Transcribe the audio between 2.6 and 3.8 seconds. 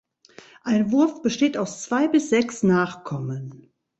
Nachkommen.